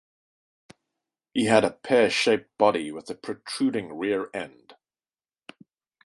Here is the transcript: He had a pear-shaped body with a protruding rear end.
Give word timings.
He 1.31 1.45
had 1.45 1.63
a 1.63 1.69
pear-shaped 1.69 2.57
body 2.57 2.91
with 2.91 3.11
a 3.11 3.13
protruding 3.13 3.93
rear 3.99 4.31
end. 4.33 4.75